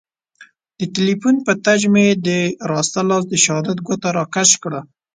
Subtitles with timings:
[0.79, 2.27] د تیلیفون په ټچ مې د
[2.71, 4.81] راسته لاس د شهادت ګوته را کش کړه.